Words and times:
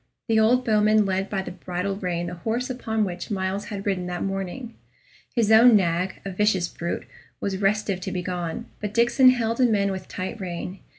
The 0.27 0.39
old 0.39 0.65
bowman 0.65 1.05
led 1.05 1.29
by 1.29 1.43
the 1.43 1.51
bridle 1.51 1.95
rein 1.95 2.25
the 2.25 2.33
horse 2.33 2.71
upon 2.71 3.03
which 3.03 3.29
Myles 3.29 3.65
had 3.65 3.85
ridden 3.85 4.07
that 4.07 4.23
morning. 4.23 4.73
His 5.35 5.51
own 5.51 5.75
nag, 5.75 6.21
a 6.25 6.31
vicious 6.31 6.67
brute, 6.67 7.05
was 7.39 7.57
restive 7.59 8.01
to 8.01 8.11
be 8.11 8.23
gone, 8.23 8.65
but 8.79 8.95
Diccon 8.95 9.29
held 9.29 9.59
him 9.61 9.75
in 9.75 9.91
with 9.91 10.07
tight 10.07 10.41
rein. 10.41 10.79